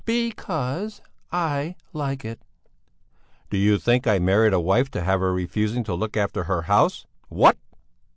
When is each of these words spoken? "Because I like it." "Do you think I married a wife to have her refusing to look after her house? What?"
"Because 0.03 0.99
I 1.31 1.75
like 1.93 2.25
it." 2.25 2.41
"Do 3.51 3.57
you 3.59 3.77
think 3.77 4.07
I 4.07 4.17
married 4.17 4.51
a 4.51 4.59
wife 4.59 4.89
to 4.89 5.01
have 5.03 5.19
her 5.19 5.31
refusing 5.31 5.83
to 5.83 5.93
look 5.93 6.17
after 6.17 6.45
her 6.45 6.63
house? 6.63 7.05
What?" 7.29 7.55